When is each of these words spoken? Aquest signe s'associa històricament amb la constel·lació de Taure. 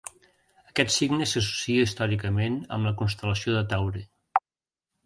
Aquest 0.69 0.89
signe 0.95 1.27
s'associa 1.33 1.83
històricament 1.89 2.57
amb 2.79 2.91
la 2.91 2.95
constel·lació 3.05 3.57
de 3.59 3.65
Taure. 3.75 4.05